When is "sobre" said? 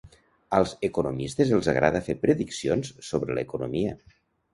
3.09-3.37